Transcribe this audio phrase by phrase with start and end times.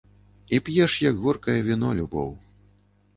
[0.57, 2.33] І п'еш, як горкае віно, любоў.